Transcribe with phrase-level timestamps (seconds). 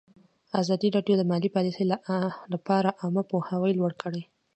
[0.61, 1.83] ازادي راډیو د مالي پالیسي
[2.53, 4.23] لپاره عامه پوهاوي لوړ کړی.